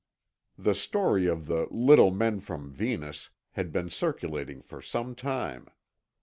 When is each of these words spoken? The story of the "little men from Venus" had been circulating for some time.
The 0.57 0.73
story 0.73 1.27
of 1.27 1.45
the 1.45 1.67
"little 1.69 2.09
men 2.09 2.39
from 2.39 2.71
Venus" 2.71 3.29
had 3.51 3.71
been 3.71 3.91
circulating 3.91 4.59
for 4.63 4.81
some 4.81 5.13
time. 5.13 5.67